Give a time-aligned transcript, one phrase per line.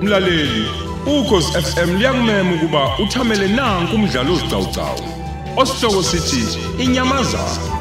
[0.00, 0.68] Mlaleli,
[1.06, 5.00] ukhosi FM liyakumema ukuba uthamele nanku umdlalo ozicawucawu.
[5.56, 7.74] Osihloko sithi inyamazana.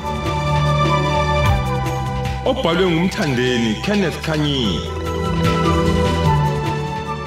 [2.46, 4.80] Obhalwe ngumthandeni Kenneth Kanyini.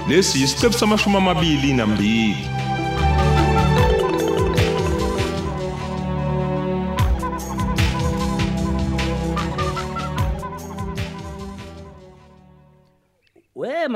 [0.08, 2.55] Lesi isiqephu samashumi amabili nambili.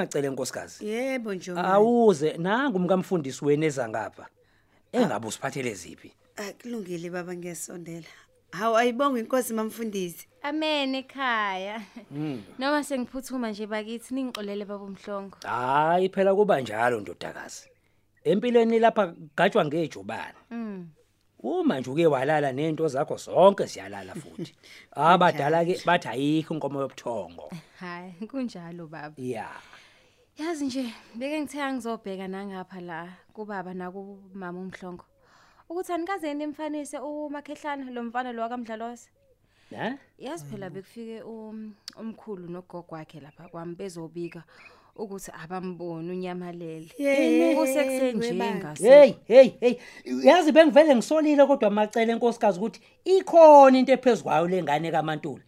[0.00, 0.86] Macele nkosikazi.
[0.86, 1.68] Yebo Njomani.
[1.68, 4.26] Awuze nangu umkamfundisi wena ezangapha.
[4.92, 6.12] Engabe usiphathele ziphi?
[6.36, 8.06] Akulungile baba ngiyasondela.
[8.50, 10.26] Hawu ayibonga inkosi mamfundisi.
[10.42, 11.82] Amen ekhaya.
[12.58, 15.36] Noma sengiphuthuma nje bakithi ningixolele baba umhlongo.
[15.42, 17.68] Hayi phela kuba njalo ndodakazi.
[18.24, 20.38] Empilweni lapha gajwa ngejubane.
[20.50, 20.88] Mm.
[21.42, 24.54] Uma nje uke walala nento zakho zonke siyalala futhi.
[24.92, 27.50] Abadala ke bathi ayikho inkomo yobuthongo.
[27.80, 29.14] Hayi kunjalo baba.
[29.16, 29.56] Yeah.
[30.40, 35.04] Yazi nje beke ngithe ngizobheka nangapha la kubaba naku mama umhlongo.
[35.68, 39.10] Ukuthi anikaze nimfanise umakhehlana lo mfana lo wakamdlalosa.
[39.70, 39.98] Ne?
[40.18, 44.42] Yazi phela bekufike um- umkhulu nogogo wakhe lapha kwami bezobika
[44.96, 46.88] ukuthi abamboni unyamalele.
[47.56, 48.88] Kusekuseni nje ngase.
[48.88, 49.74] Hey hey hey
[50.24, 55.42] yazi bengivele ngisolile kodwa macele nkosikazi ukuthi ikhona into ephezukwayo lengane kaMantuli.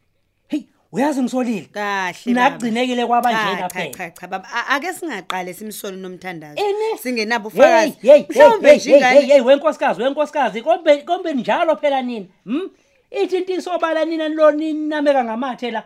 [0.94, 1.68] Hey uyazi ngisolile.
[1.72, 2.50] Kahle baba.
[2.50, 3.90] Nakugcinekile kwabanjena Cha, cha phela.
[3.94, 6.60] cha cha baba A- ake singaqale simsole nomthandazo.
[6.62, 6.98] Ene?
[6.98, 7.96] Singenabo Hey ufakazi.
[8.02, 12.68] hey Mhlawumbe hey nje hey ingane hey wenkosikazi wenkosikazi kombe kombe njalo phela nini hm
[13.10, 15.82] ithi intiso bala nina lo ninameka ngamathe la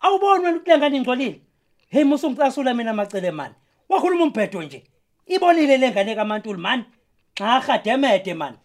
[0.00, 1.40] awuboni wena ukulengane ngcolile
[1.90, 3.54] hey musungicasula mina macele mani
[3.88, 4.84] wakhuluma umbhedo nje
[5.26, 6.84] ibonile lengane kaMantuli mani
[7.38, 8.56] xa khademede mani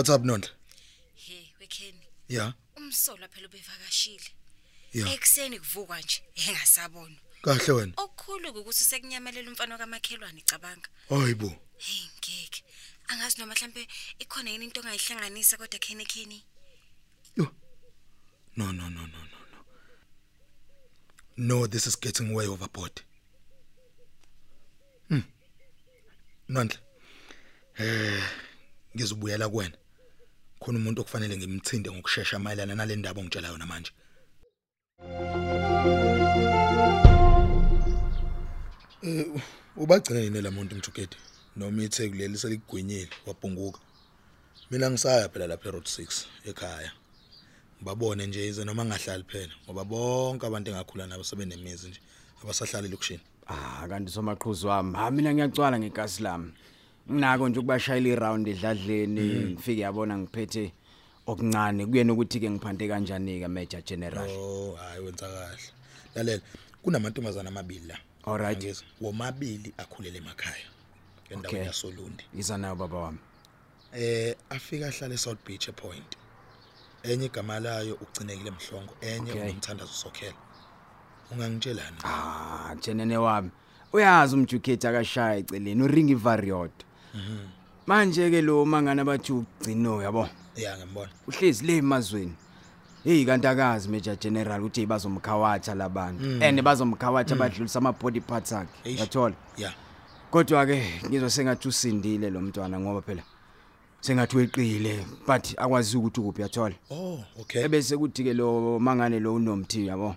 [0.00, 0.48] What's up Nondla?
[1.14, 2.52] He wekheni Yeah.
[2.76, 4.30] umsolo phela ubevakashile.
[4.92, 5.12] Yeah.
[5.12, 7.16] Ekseni kuvukwa nje engasabona.
[7.42, 7.92] Kahle wena.
[7.96, 10.88] Okukhulu ukuthi sekunyamelela umfana kamakhelwane cabanga.
[11.08, 11.52] Hayibo.
[11.76, 12.64] Hey ngeke.
[13.08, 16.44] Angazi noma mhlambe ikhona yini into ongayihlanganisa kodwa khene kheni.
[17.36, 17.54] Yo.
[18.56, 19.64] No no no no no no.
[21.36, 23.02] No, this is getting way overboard.
[25.08, 25.24] Hmm.
[26.48, 26.78] Nondla.
[27.78, 28.24] Eh,
[28.96, 29.76] ngizobuyela kuwena.
[30.62, 33.92] Khona umuntu okufanele ngimthinde ngokusheshsha mayelana nale ndaba ongitshela yona manje.
[39.02, 39.26] Eh,
[39.76, 41.16] ubagcina yini lamuntu mthukedi?
[41.56, 43.80] Noma ithe kuleli seligwinyile wabhunguka.
[44.70, 46.92] Mina ngisaya phela lapha eRoad 6 ekhaya.
[47.76, 52.00] Ngibabone nje ize noma ngahlali phela ngoba bonke abantu engakhula nabo sebenemizi nje
[52.42, 53.24] abasahlali lokushini.
[53.46, 56.52] Ah kanti somaqhuzu wami ha mina ngiyacwala ngegasi lami
[57.12, 59.20] nginako nje ukubashayela iround edladleni
[59.52, 60.72] ngifike yabona ngiphethe
[61.26, 65.58] okuncane kuyena ukuthi ke ngiphante kanjani ke major general Oh, hayi wenza kahle.
[66.14, 66.42] Lalela,
[66.82, 67.98] kunamantombazana amabili la.
[68.26, 68.84] Alright.
[69.00, 70.66] Womabili akhulele emakhaya.
[71.30, 72.24] Endaweni yaSolundi.
[72.38, 73.18] iza nayo baba wami
[73.92, 76.16] Eh afika ahlala eSouth Beach Point.
[77.02, 79.42] Enye igama layo ugcinekile emhlongo, enye Okay.
[79.42, 80.34] ungumthandazo sokhela.
[81.32, 81.96] Ungangitshelani?
[82.04, 83.50] ah jenene wami
[83.92, 86.72] uyazi umjukhethi akashaya eceleni uringi variot
[87.86, 90.28] manje ke lo mangana bathi ugcino yabo?
[90.56, 91.10] Yeah, ngiyambona.
[91.28, 92.32] uhlezi le emazweni.
[93.04, 98.68] Hey kanti akazi major general uthi bazomkhawatha labantu and bazomkhawatha badlulisa ama body parts akhe.
[98.84, 99.00] Eish.
[99.00, 99.72] yathola Yeah.
[100.30, 103.22] kodwa ke ngizwa sengathi usindile lo mntwana ngoba phela
[104.00, 107.64] sengathi weqile but akwazi ukuthi ukuphi yathola Oh, okay.
[107.64, 110.16] ebese kuthi ke lo mangane lo unomthi yabo?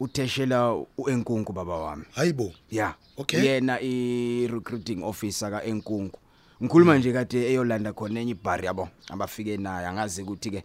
[0.00, 2.04] Utheshela uenkunku baba wami.
[2.14, 2.52] Hayibo.
[2.70, 3.44] yeah Okay.
[3.44, 6.18] yena i recruiting officer ka enkunku
[6.62, 10.64] ngikhuluma nje kade eyolanda khona enye ibar yabo abafike naye angazi ukuthi ke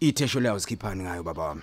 [0.00, 1.62] ithesho leyo sikhiphani ngayo baba wami.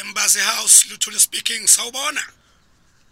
[0.00, 2.43] Embassy House Luthule speaking sawubona.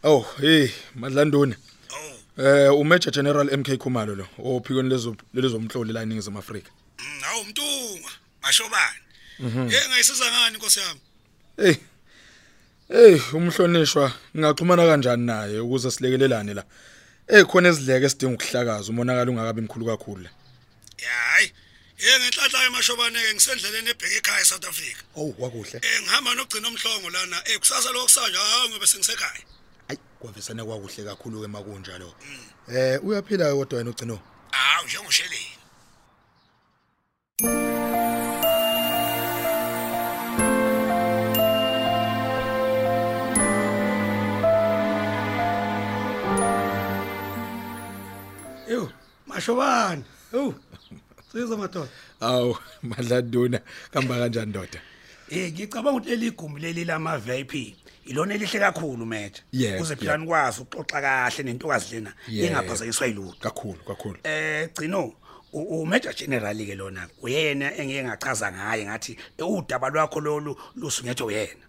[0.05, 1.55] Oh, hey, Madlandoni.
[1.93, 6.71] Oh Eh uMajor General MK Khumalo lo, ophikweni lezo lelizomhloli la eNingizimu Afrika.
[6.99, 8.11] mm, awu mtunga
[8.43, 8.99] ashobani
[9.73, 11.01] Eh ngayisiza ngani Nkosi yami
[11.57, 11.75] Hey.
[12.89, 16.65] Hey, umhlonishwa ngingaxhumana kanjani naye ukuze silekelelane la?
[17.29, 20.31] Eh khona ezidleke esidinga ukuhlakaza umonakala ungakabi mkhulu kakhulu la.
[21.33, 21.53] Hayi
[21.99, 25.03] Eh ngenhlanhla emashobane ke ngisendleleni ebheke ekhaya eSouth Africa.
[25.17, 25.81] Oh wakuhle.
[25.83, 29.43] Eh ngihamba nogcina omhlongo lana eh kusasa lokusanja hawu ngobe sengisekhaya.
[30.23, 32.15] Ayi kwavesana kwakuhle kakhulu ke makunjalo.
[32.69, 34.19] Eh uyaphila kodwa wena ugcino.
[34.53, 35.59] Hawu njengosheleni.
[48.69, 48.93] Yo,
[49.27, 50.05] mashobane.
[50.33, 50.55] Oh.
[51.33, 51.89] Siza madoda.
[52.21, 53.61] Awu madladuna
[53.91, 54.81] kamba kanjani ndoda?
[55.33, 57.55] Eh ngicabanga ukuthi leli gumbi leli lama VIP
[58.05, 59.43] ilona elihle kakhulu mathe.
[59.53, 62.47] Yebo, Kuze phela nikwazi ukuxoxa kahle nentokazi lena Yebo.
[62.47, 63.37] engaphazanyiswa yilutho.
[63.41, 64.19] Kakhulu kakhulu.
[64.25, 65.13] Eh gcino
[65.53, 71.25] u- uMajor General ke lona uyena engeke ngachaza ngaye ngathi eh, udaba lwakho lolu lusungethe
[71.25, 71.65] uyena.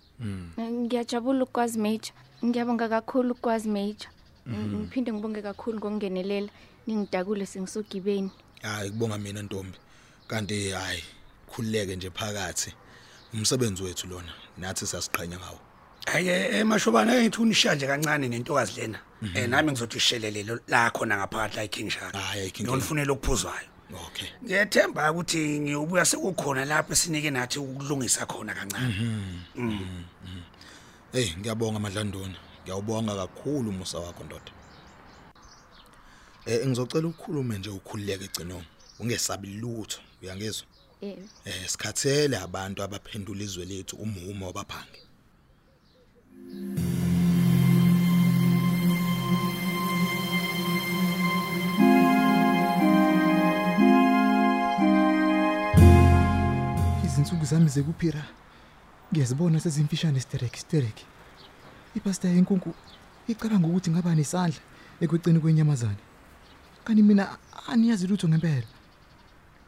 [0.59, 2.13] ngiyajabula ukwazi major
[2.45, 4.09] ngiyabonga kakhulu ukwazi major
[4.49, 6.49] ngiphinde ngibonge kakhulu ngokungenelela
[6.87, 8.31] ningidakule sengisogibeni
[8.61, 9.77] Hayi kubonga mina Ntombi.
[10.27, 11.03] Kanti hayi
[11.51, 12.73] khulileke nje phakathi.
[13.33, 15.59] Umsebenzi wethu lona nathi siyasiqhenya ngawo.
[16.05, 18.99] Haye emashobana ake ngithi unishiya nje kancane nentokazi lena.
[19.35, 22.13] Eh nami ngizothi ishelelelo la khona ngaphakathi la eKing Shark.
[22.13, 23.67] Hhayi, eKing Ngiyofunela okuphuzwayo.
[24.07, 24.27] Okay.
[24.43, 28.93] Ngiyethemba ukuthi ngiyobuya sekukhona lapho esinike nathi ukulungisa khona kancane.
[31.11, 32.35] Hey ngiyabonga madlanduna.
[32.63, 34.51] Ngiyawubonga kakhulu umusa wakho ndoda.
[36.45, 38.63] Eh ngizocela ukukhulume nje ukhulileke egcino.
[38.99, 40.67] Ungesabi lutho, uyangizwa?
[41.03, 45.01] Eh Eh sikhathele abantu abaphendula izwe lethu umumo wabaphangi.
[57.05, 58.23] izinsuku zami zekuphira
[59.11, 60.97] ngiyazibona sezimfishane sterek sterek.
[61.95, 62.73] Ipasta yenkunku
[63.27, 64.61] icabanga ukuthi ngaba nesandla
[65.03, 66.01] ekweceni kwenyamazane.
[66.85, 67.23] Kanti mina
[67.71, 68.72] aniyazi lutho ngempela.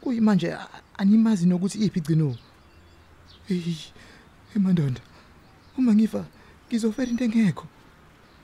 [0.05, 0.69] Kuyimanje a-
[1.01, 2.37] animazi nokuthi iphi igcino?
[3.49, 3.77] Eyi
[4.55, 5.01] emandoda
[5.77, 6.25] uma ngifa
[6.69, 7.65] ngizofela into engekho.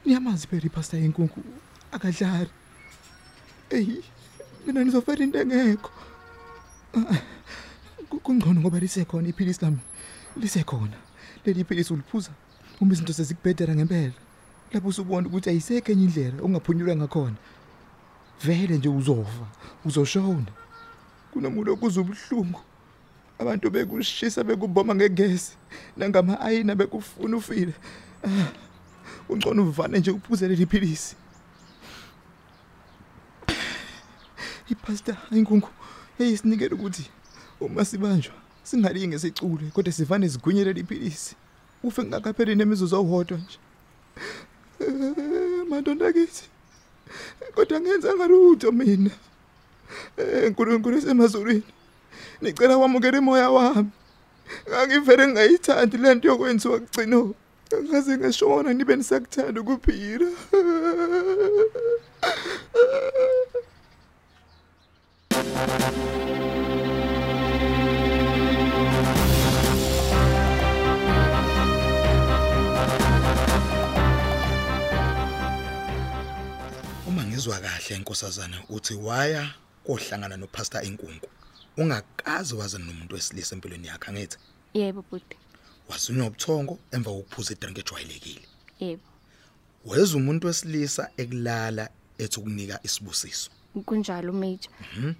[0.05, 1.39] Niyamazi phela ipasta yenkunku
[1.91, 2.49] akadlari
[3.69, 4.03] eyi
[4.65, 5.91] mina nizofela into engekho.
[8.09, 9.79] Ku- kungcono ngoba lisekhona iphilisi lami.
[10.37, 10.97] Lisekhona.
[11.45, 12.31] Leli philisi uliphuza
[12.81, 14.13] uma izinto sezikubhedera ngempela.
[14.73, 17.37] Lapho usubona ukuthi ayisekho enye indlela ongaphunyulwa ngakhona.
[18.43, 19.45] Vele nje uzofa
[19.85, 20.51] uzoshona.
[21.31, 22.61] Kunomuntu okuza ubuhlungu
[23.39, 25.57] abantu bekushisa bekuboma ngegesi
[25.97, 27.73] nangama-ayina bekufuna ufile.
[28.23, 28.51] Ah,
[29.29, 31.15] ungcono uvane nje uphuze leli philisi.
[34.69, 35.69] Ipasta inkunku
[36.19, 37.09] eyisinikela ukuthi
[37.59, 38.33] uma sibanjwa
[38.63, 41.35] singalinge sicule kodwa sivane sigwinyelele iphilisi
[41.83, 43.57] ufe ngakapheli nemizuzu owodwa nje.
[44.79, 46.45] Eh, madonda kithi
[47.55, 49.11] kodwa ngenzanga lutho mina?
[50.17, 51.63] Eh, nkulunkulu esemazulwini
[52.41, 53.89] nicela wamukela imoya wami.
[54.69, 57.33] Ngangivele ngingayithandi le nto yokwenziwa kugcino.
[57.83, 60.27] Ngaze ngashona nibe nisakuthanda ukuphila.
[77.07, 79.53] Uma ngizwa kahle inkosazana uthi waya
[79.85, 81.27] kohlangana noPastor Enkunku.
[81.77, 84.37] Ungakazi waze nomuntu wesilisa empilweni yakhe angithi.
[84.73, 85.37] yebo bhuti
[85.89, 88.45] Wasunywa ubuthongo emva kokuphuza idrink ejwayelekile.
[88.79, 89.03] yebo
[89.85, 93.49] Weza umuntu wesilisa ekulala ethi ukunika isibusiso.
[93.85, 94.71] kunjalo major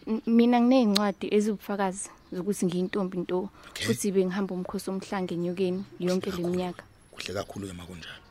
[0.08, 3.50] M- mina nginey'ncwadi eziwubufakazi zokuthi ngiyintombi nto
[3.86, 6.50] futhi bengihamba umkhosi omhlange enyokeni yonke le kakhulu.
[6.50, 8.22] minyaka Kuhle kakhulu ke makunjalo.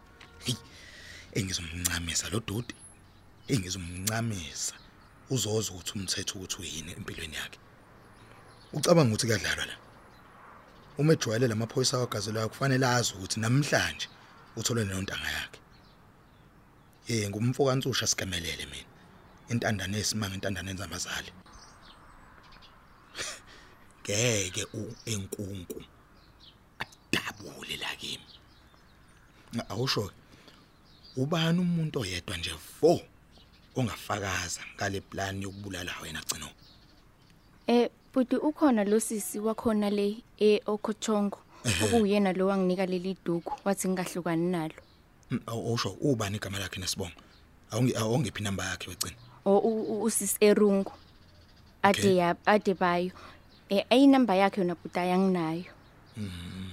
[0.45, 0.55] Hey,
[1.35, 2.75] engizomncamisa lo dodi.
[3.49, 4.75] Engizomncamisa.
[5.31, 7.59] Uzoza ukuthi umthetho ukuthi uyini empilweni yakhe.
[8.73, 9.77] Ucabanga ukuthi kuyadlalwa la.
[10.99, 14.09] Uma ejwayele lamaphoyisa wagazelayo kufanele azi ukuthi namhlanje
[14.57, 15.61] uthole nontanga yakhe.
[17.09, 18.91] Eh ngumfoka ntsusha sikemelele mina.
[19.49, 21.33] Intandane esimanga intandane ezamazali.
[24.03, 24.83] Ngeke u
[25.13, 25.79] enkunku
[26.83, 28.29] adabule la kimi.
[29.69, 30.11] Awusho
[31.17, 33.01] ubani umuntu oyedwa nje vo
[33.77, 36.49] ongafakaza ngale plan yokubulala wena gcino
[37.67, 41.39] Eh bhuti ukhona lo sisi wakhona le e Okochongo
[41.85, 44.75] okuyena lo wanginika leli duku wathi ngingahlukani nalo.
[45.31, 47.15] Mm, aw- awusho ubani igama lakhe nesibongo
[47.71, 50.93] awungi awungiphi number yakhe wegcina O u- u- usisi Erungu.
[51.83, 52.17] Ade Okay.
[52.17, 53.13] ya ade bayo.
[53.69, 55.65] Eh ayi number yakhe yona bhuti ayanginayo.
[56.17, 56.70] okay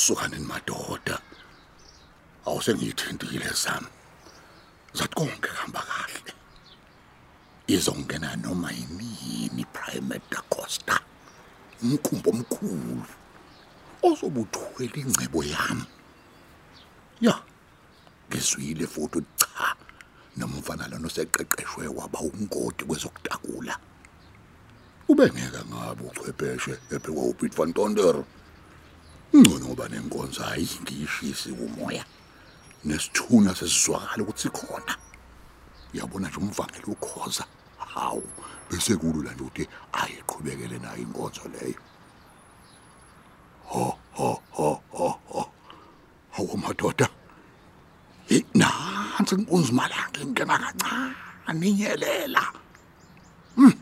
[0.00, 1.20] awusukane madoda
[2.46, 3.86] awusengiyithintile sami
[4.94, 6.32] zathi konke kuhamba kahle.
[7.66, 11.00] Izongena noma yini private da costa?
[11.82, 13.04] Umkhumbo omkhulu.
[14.02, 15.84] Ozobuthwele ingcebo yami.
[17.20, 17.42] Ya
[18.30, 19.76] ngizwile futhi ukuthi cha
[20.36, 23.76] nomfana lona oseqeqeshwe waba ungoti kwezokutakula.
[25.08, 28.24] Ubengeka ngabe uchwepheshe ephekwa uPete van Tonder.
[29.34, 32.04] Ngcono ngoba nenkonzo ayingishisi umoya.
[32.84, 34.94] Nesithunya sesizwakala ukuthi sikhona.
[35.92, 37.44] Yabona nje umvangeli ukhoza.
[37.78, 38.22] Hawu
[38.70, 41.80] bese kulula nje ukuthi ayiqhubekele nayo inkonzo leyo.
[43.70, 45.52] Ho ho ho ho ho.
[46.30, 47.08] Hawu madoda.
[48.54, 52.42] Nansi inkunzi malanga ingena kancane inyelela.
[53.56, 53.74] Hmm.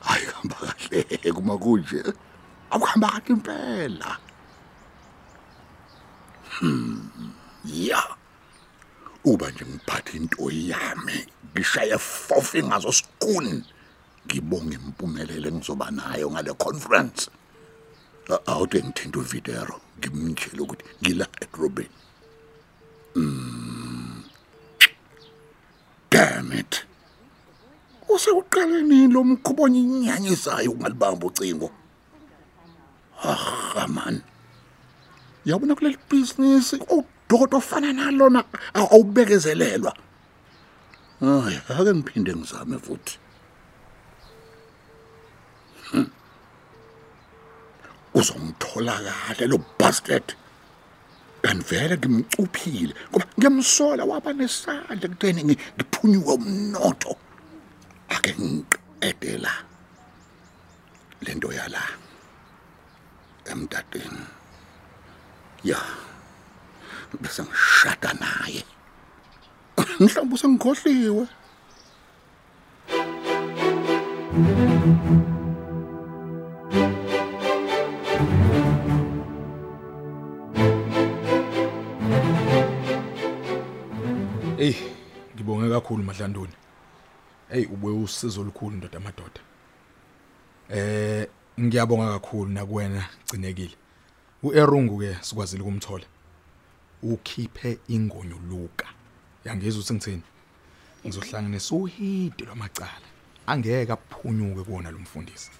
[0.00, 2.02] hayi hamba kahle kuma kunje
[2.70, 4.29] akuhamba kahle impela.
[7.64, 8.02] Ya.
[9.24, 13.64] Uba nje ngiphathe into yami ngishaya four fingers oskuni
[14.26, 17.30] ngibonge impumelelo engizoba nayo ngale conference.
[18.30, 21.90] A- awude ngithinta uvidero ngimtshela ukuthi ngila edrobheni
[23.16, 24.22] Mm.
[26.10, 26.84] damn it.
[28.08, 31.70] Usekuqale nini lo mkhubo onyenyanyisayo ungalibamba ucingo.
[33.24, 34.22] Ah man.
[35.48, 38.40] Yabona kuleli business udodo ofana nalona
[38.78, 39.92] aw- awubekezelelwa.
[41.20, 43.14] Hayi ake ngiphinde ngizame futhi.
[45.90, 46.06] Hmm.
[48.14, 50.28] uzongithola kahle lo bastard.
[51.42, 57.12] Kanti vele ngimcuphile ngoba ngiyamsola waba nesandla ekutheni ngi- ngiphunyuke umnotho.
[58.14, 59.52] Ake ngiqedela
[61.24, 61.82] lento yala
[63.50, 64.22] emdadeni
[65.64, 65.78] ya
[67.20, 68.64] bese ngishada naye
[70.00, 71.26] mhlawumbe usengikhohliwe
[84.58, 84.74] Ey,
[85.34, 86.52] ngibonge kakhulu Mahlanduni.
[87.50, 89.40] Ey, ube usizo olukhulu ndoda amadoda.
[90.68, 91.26] Eh,
[91.60, 93.76] ngiyabonga kakhulu nakuwena gcinekile.
[94.42, 96.04] uErungu ke sikwazile ukumthola.
[97.02, 98.86] Ukhiphe ingonyo Luka.
[99.44, 100.22] Yangizwe ukuthi ngithini?
[101.06, 103.08] Ngizohlanganisa uhidi lwamacala.
[103.46, 105.50] Angeke aphunyuke kuona lo mfundisi.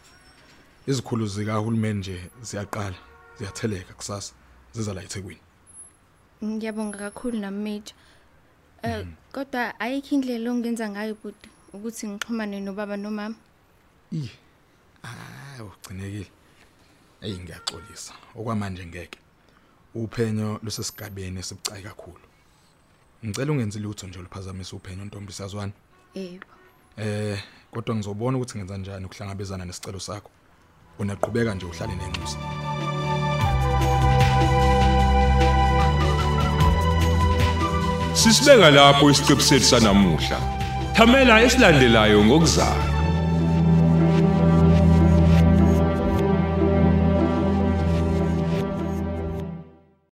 [0.86, 2.96] Izikhulu zikahulumeni nje ziyaqala,
[3.38, 4.34] ziyatheleka kusasa
[4.72, 5.40] ziza la eThekwini.
[6.44, 7.82] Ngiyabonga kakhulu nami
[8.82, 13.36] Eh kodwa ayikho indlela ongenza ngayo bhuti ukuthi ngixhumane nobaba nomama.
[14.10, 14.32] Ih.
[15.04, 16.39] Ah, ugcinekile.
[17.22, 18.12] Ey ngiyaxolisa.
[18.34, 19.18] Okwamanje ngeke.
[19.94, 22.24] Uphenyo lusesigabeni esibucayi kakhulu.
[23.24, 25.72] Ngicela ungenzi lutho nje oluphazamisa uphenyo ntombi sazwana.
[26.14, 26.46] Yebo.
[26.96, 30.30] Eh, kodwa ngizobona ukuthi ngenza kanjani ukuhlangabezana nesicelo sakho.
[30.98, 32.38] Unaqhubeka nje uhlale nenxusa.
[38.14, 40.38] Sisibeka lapho isiqebu sethu sanamuhla.
[40.94, 42.89] Thamela esilandelayo ngokuzayo.